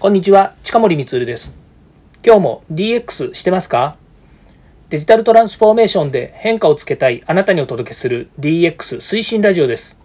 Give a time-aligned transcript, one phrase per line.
[0.00, 1.58] こんにちは、近森光です。
[2.24, 3.98] 今日も DX してますか？
[4.88, 10.00] デジタルトランスフォーメーションで変化をつけたいあなたにお届けする DX 推進ラジオです。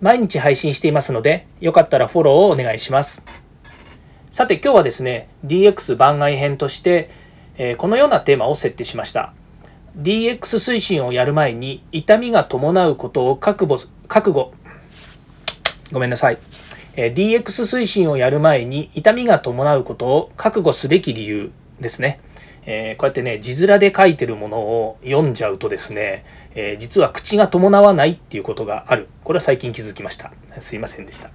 [0.00, 3.22] 毎日配信していますので、よかったらフォローをお願いします。
[4.32, 7.08] さて今日はですね、DX 番外編として、
[7.56, 9.32] え、このようなテーマを設定しました。
[9.96, 13.78] DX 推進をやる前に痛みが伴うことを覚悟、
[14.08, 14.52] 覚悟、
[15.92, 16.38] ごめんなさい。
[16.96, 22.20] DX 推進をやる前に痛みが伴うことを覚悟すべき理由ですね。
[22.66, 29.08] え、こうやってね、字面で書いてるものを読んじゃうとですね、え、実は口が伴わないっていうことがある。
[29.22, 30.32] これは最近気づきました。
[30.58, 31.30] すいませんでした。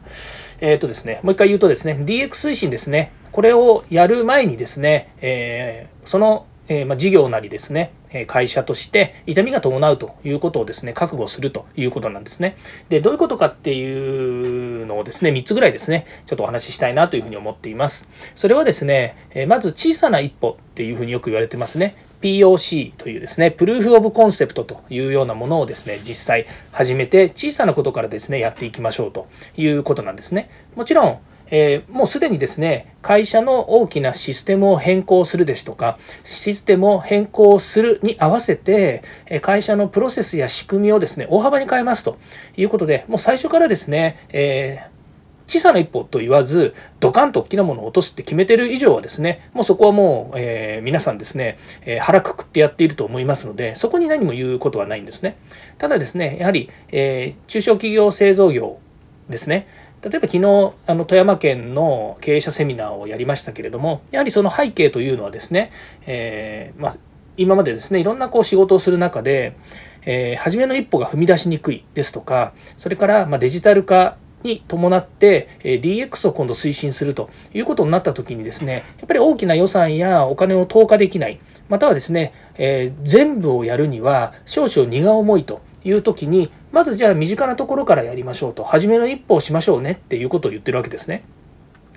[0.59, 7.91] えっ、ー、とですね、もう一回言うとですね、DX 推進ですね、これをやる前にですね、えそのえま事業なりですね、
[8.27, 12.55] 会社として痛みが伴うということをですね、覚悟するということなんですね。
[12.89, 18.07] で、どういうことかっていうのをですね、3つぐらいですね、ちょっとお話ししたいなというふうに思っています。
[18.35, 19.15] それはですね、
[19.47, 21.95] まず小さな一歩っていうふうによく言われてますね。
[22.21, 29.27] POC というですね、プルーフオブコンセプトというようなものをですね、実際始めて小さなことからですね、やっていきましょうと
[29.57, 30.49] いうことなんですね。
[30.75, 31.19] もちろん、
[31.51, 39.03] えー、もうすでにですね、会社の大きなシステムを変更するですとか、システムを変更するに合わせて、
[39.41, 42.17] 会社のプロセスや仕組みをですね、大幅に変えますと
[42.57, 45.01] いうことで、もう最初からですね、えー
[45.51, 55.35] 小さな一歩と言わず、ドカンと大きなものを落とすって決めてる以上はですね、もうそこはもう、えー、皆さんですね、えー、腹くくってやっていると思いますので、そこに何も言うことはないんですね。
[55.77, 58.77] ただですね、やはり、えー、中小企業製造業
[59.29, 59.67] ですね、
[60.03, 65.71] 例えば昨日あの富山県の経営者セミナーをやりましたけれどもやはりその背景というのはですね、
[66.07, 66.95] えー、まあ、
[67.37, 69.55] 今までですねいろんなこう仕事をする中で、
[70.03, 81.39] えー、初めの一歩が踏み出しにくいですとかそれからまあデジタル化に伴って DX を今度推進するということになった時にですねやっぱり大きな予算やお金を投下できない
[81.69, 91.23] またはですね、えー、全部をやるには少々荷が重いという時にまずじゃあ身近なところからやりましょうと初めの一歩をしましょうねっていうことを言ってるわけですね。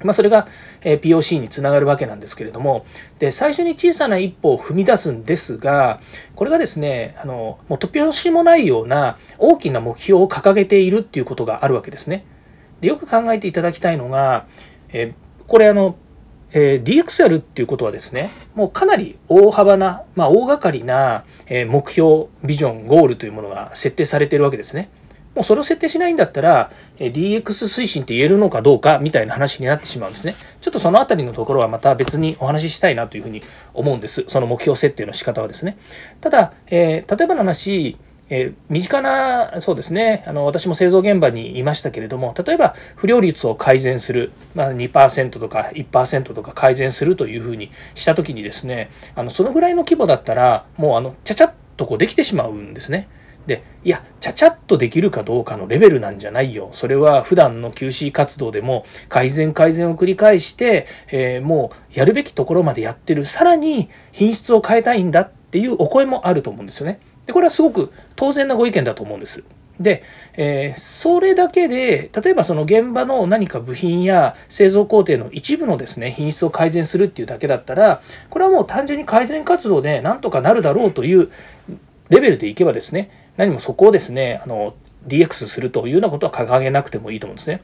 [0.03, 0.49] まあ、それが
[0.83, 2.85] POC につながるわけなんですけれども
[3.19, 6.01] で最初に小さな一歩を踏み出すんですが
[6.35, 12.25] これがですねあのもう突拍子もないような大きな目標を掲げているっていうことがあるわけですね。
[12.81, 14.47] でよく考えていただきたいのが、
[14.93, 15.15] え
[15.47, 15.97] これあの
[16.57, 24.89] えー、DX やるっていうことはですね、もうかなり大幅な、まあ、大掛かりな、え目標、ビジョン、ゴールというものが設定されているわけですね。
[25.35, 30.37] もうそれを設定しないんだったら、え DX 推進って言えるのかどうかみたいな話になってしまうんですね。
[30.61, 33.43] ちょっとそのあたりのところはまた別にお話ししたいなというふうに
[33.73, 34.25] 思うんです。
[34.29, 35.77] その目標設定の仕方はですね。
[36.21, 37.97] ただ、えー、例えばの話、
[38.31, 53.09] えー、身近な、そうですね、あの私も製造現場にいましたけれども、例えば不良率を改善する、まあ、2%とか1%とか改善するというふうにしたときにですね、あのそのぐらいの規模だったら、もうあのちゃちゃっとこうできてしまうんですね。
[53.47, 56.71] で、いや、ちゃちゃっとできるかどうかのレベルなんじゃないよ。
[56.73, 63.27] それは普段の QC 活動でも改善改善を繰り返して、えー、もうやるべきところまでやってる。
[63.27, 67.01] さらに品質を変えたいんだっていうお声もあると思うんですよね。
[67.27, 69.45] で、これはすごく当然なご意見だと思うんです。
[69.81, 70.05] で、
[70.35, 81.31] えー、それだけで、例えばその現場の何か部品や製造工程の一部のですね、品質を改善するっていうだけだったら、これはもう単純に改善活動でなんとかなるだろうという
[82.09, 84.75] レベルでいけばですね、何もそこをですね、あの、
[85.09, 87.63] DX するというようなことは掲げなくてもいいと思うんですね。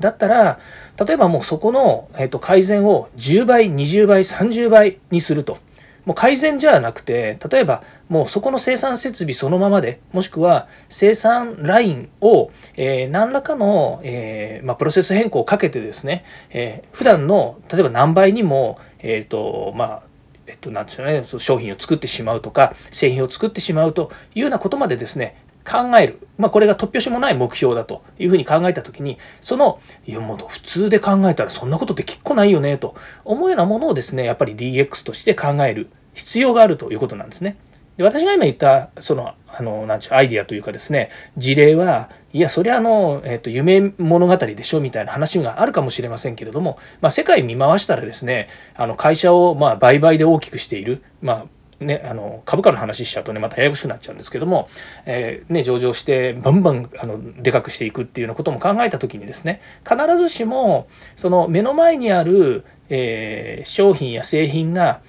[0.00, 0.58] だったら、
[1.04, 5.56] 例えばもうそこの、えー、と改善を10倍、20倍、30倍にすると。
[6.04, 20.02] もう改善じゃなくて、例えばもうそこの生産設備そのままで、もしくは生産ラインを、えー、何らかの、えー、まあ、プロセス変更をかけてですね、えー、普段の例えば何倍にも、えっ、と、まあ、
[20.46, 26.26] えっと、なんでしょうね、商品を作ってしまうとか、製品を作ってしまうというようなことまでですね、考える。
[26.38, 32.94] まあ、これが突拍子もない目標だというふうに考えたときに、その、いや、もう普通で考えたらそんなことって結構ないよね、と
[33.24, 37.56] 思うようなものをですね、やっぱり DX として考える必要があるということなんですね。
[37.96, 51.46] で私が今言った、その、あの、なんちゅう、アイディアというかですね、事例は、いや、それはあの、えっ、と、夢物語でしょみたいな話があるかもしれませんけれども、まあ、世界見回したらですね、あの、会社を、まあ、売買で大きくしている、まあ、
[51.82, 54.68] ね、あの株価の話しちゃうとねまたややこしくなっちゃうんですけども、
[55.06, 65.00] えー、ね、上場してバンバンあのでかくしていくっていうようなことも考えた時にですね必ずしもその目の前にある、えー、商品や製品が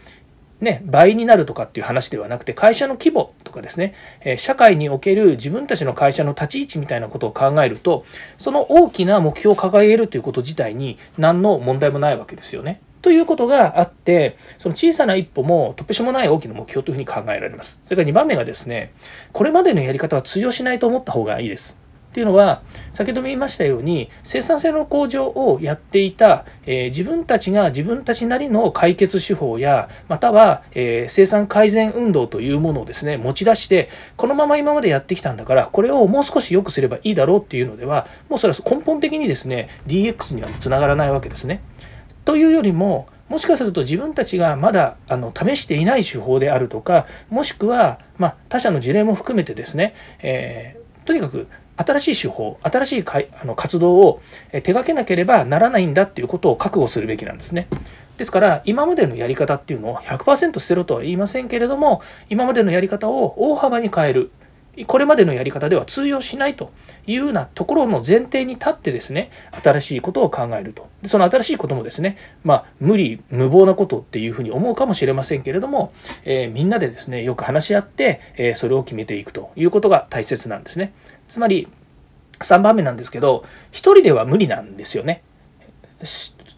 [0.63, 8.05] ね、倍になるとかっていう話ではなくて、会社の規模とかですね、え社会における自分たちの会社の立ち位置みたいなことを考えると、
[8.37, 12.79] その大きな目標を掲げるということ自体に何の問題もないわけですよね。
[13.03, 17.81] ということがあって、その小さな一歩も突飛しもない大きな目標というふうに考えられます。
[17.83, 18.93] それから2番目がですね、
[19.33, 21.77] これまでのやり方は通用しないと思った方がいいです。
[22.11, 22.61] っていうのは、
[22.91, 41.63] 先ほども言いましたように、生産性の向上をやっていた、えー、自分たちが自分たちなりの解決手法や、または、えー、生産改善運動というものをですね、持ち出して、このまま今までやってきたんだから、これをもう少し良くすればいいだろうっていうのでは、もうそれは根本的にですね、DX にはつながらないわけですね。
[42.25, 51.47] というよりも、もしかすると自分たちがまだあの試していない手法であるとか、もしくは、ま、他社の事例も含めてですね、えー、とにかく
[51.77, 54.21] 新しい手法、新しいかいあの活動を
[54.51, 57.67] 手掛けなければならないんだっていうことを覚悟するべきなんですね。
[58.17, 64.31] ですから、今までのやり方っていうのを100%捨てろとは言いませんけれども、今までのやり方を大幅に変える。
[64.87, 66.71] これまでのやり方では通用しないと
[67.05, 70.87] いうようなところの前提に立ってですね、新しいことを考えると。
[71.01, 75.93] でその新しいこともですね、まあ、無理、無謀なことっていうふうに思うかもしれませんけれども、
[76.23, 80.93] えー、みんなでですね、よく話し合って、えー、それを決めていくということが大切なんですね。
[81.27, 81.67] つまり、
[82.39, 85.21] 3番目なんですけど、1人では無理なんですよね。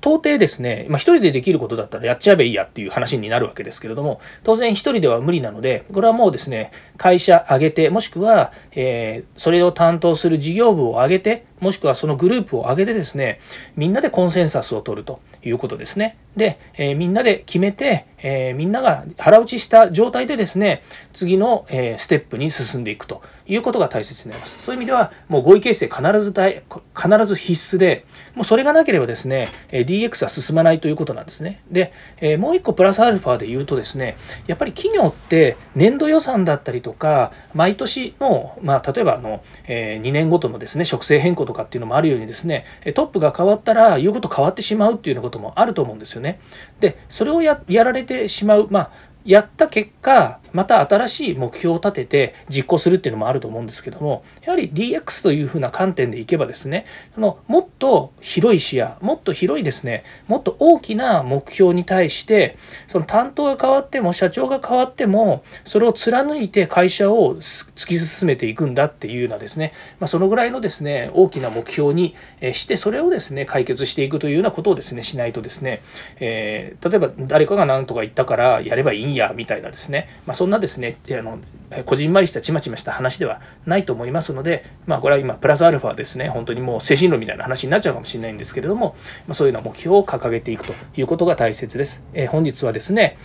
[0.02, 13.40] 到底ですね、まあ、一人でできることだったらやっちゃえばいいやっていう話になるわけですけれども、当然一人では無理なので、これはもうですね、会社挙げて、もしくは、えー、それを担当する事業部を挙げて、もしくはそのグループを挙げてですね、
[13.76, 16.18] みんなでコンセンサスを取るということですね。
[16.36, 20.84] で、えー、みんなで決めて、えー、みんなが腹落ちした状態でですね、
[21.14, 24.64] 次の、えステップに進んでいくということが大切になります。
[24.64, 29.46] そういう意味では、もう合意形成必ず、必ず必須で、もうそれがなければですね、
[29.82, 31.62] DX は進まないということなんですね。
[31.70, 31.92] で、
[32.22, 34.18] えもう一個プラスアルファで言うとですね、
[34.48, 46.40] やっぱり企業って年度予算だったりとか、毎年の、まあ、例えばあの、え2年ごとのですね、植生変更とかっていうのもあるようにですね、トップが変わったら言うこと変わってしまうっていうようなこともあると思うんですよね。
[46.80, 48.92] で、それをやられてしまう、まあ、
[49.26, 56.86] やった結果、また新しい目標を立てて実行するっていうのもあると思うんですけども、やはり DX というふうな観点でいけばですね、
[57.16, 62.56] そのもっと広い視野、もっと広いですね、もっと大きな目標に対して、
[62.88, 72.16] その担当が変わっても、社長が変わっても、それを貫いて会社を突き進めていくんだっていうようなですね、まあ、そのぐらいのですね、大きな目標に
[72.54, 75.82] して、それをですね、解決していくというようなことをですね、しないとですね、
[76.20, 81.40] えー、例えば誰かが何とか言ったからやればいいや、みたいなですね、まあ、そんなですね、あの、
[81.86, 88.96] こじんまりしたちまちました話ではないと思いますので、まあ、これは今、プラスアルファですね、本当にもう精神論みたいな話になっちゃうかもしれないんですけれども、
[89.28, 92.04] まあ、そういうような目標を掲げていくということが大切です。
[92.14, 93.18] えー、本日はですね、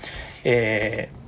[0.45, 1.21] えー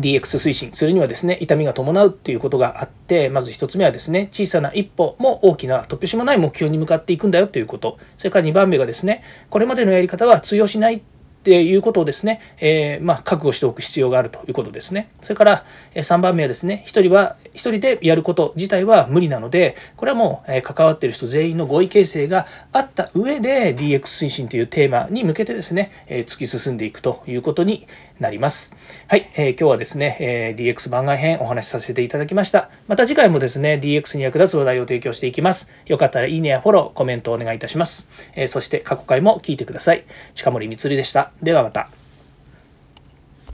[0.00, 7.98] DX 推進するにはですね、痛みが伴うっていうことがあって、まず1つ目はですね、小さな一歩も大きな突拍子もない目標に向かっていくんだよということ。
[8.16, 11.02] それから2番目がですね、これまでのやり方は通用しない
[11.44, 15.10] っていうことをですね、えー、まあ、覚悟しておく必要があるということですね。
[15.20, 27.86] それから、3番目はですね、1人は、1人でやること自体は無理なので、これはもう、え関わっている人全員の合意形成があった上で DX 推進というテーマに向けてですね、え突き進んでいくということに
[28.18, 28.74] なります。
[29.08, 32.70] はい、えー、今日はですね、え DX 番外編お話しさせていただきました。
[32.88, 35.70] また次回もですね、DX に役立つ話題を提供していきます。
[35.84, 38.08] よかったらいいねやフォロー、コメントをお願いいたします。
[38.34, 40.04] えそして過去回も聞いてください。
[40.32, 41.33] 近森光でした。
[41.42, 41.88] ではまた。